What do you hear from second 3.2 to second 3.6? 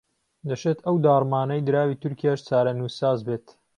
بێت